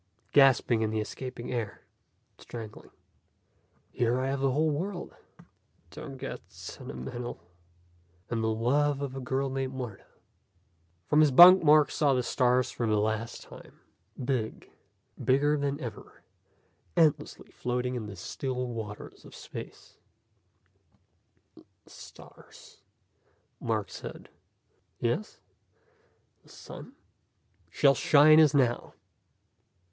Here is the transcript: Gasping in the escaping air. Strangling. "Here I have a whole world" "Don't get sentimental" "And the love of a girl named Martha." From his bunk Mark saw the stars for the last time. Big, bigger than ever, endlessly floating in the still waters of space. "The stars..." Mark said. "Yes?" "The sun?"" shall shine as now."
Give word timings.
Gasping 0.31 0.81
in 0.81 0.89
the 0.89 0.99
escaping 0.99 1.53
air. 1.53 1.81
Strangling. 2.39 2.89
"Here 3.91 4.19
I 4.19 4.29
have 4.29 4.41
a 4.43 4.49
whole 4.49 4.71
world" 4.71 5.13
"Don't 5.91 6.17
get 6.17 6.41
sentimental" 6.51 7.39
"And 8.31 8.43
the 8.43 8.47
love 8.49 9.01
of 9.03 9.15
a 9.15 9.19
girl 9.19 9.51
named 9.51 9.75
Martha." 9.75 10.07
From 11.05 11.19
his 11.19 11.29
bunk 11.29 11.63
Mark 11.63 11.91
saw 11.91 12.15
the 12.15 12.23
stars 12.23 12.71
for 12.71 12.87
the 12.87 12.97
last 12.97 13.43
time. 13.43 13.79
Big, 14.25 14.71
bigger 15.23 15.55
than 15.55 15.79
ever, 15.79 16.23
endlessly 16.97 17.51
floating 17.51 17.93
in 17.93 18.07
the 18.07 18.15
still 18.15 18.65
waters 18.69 19.23
of 19.23 19.35
space. 19.35 19.97
"The 21.53 21.63
stars..." 21.91 22.81
Mark 23.61 23.91
said. 23.91 24.29
"Yes?" 24.99 25.39
"The 26.41 26.49
sun?"" 26.49 26.95
shall 27.69 27.93
shine 27.93 28.39
as 28.39 28.55
now." 28.55 28.95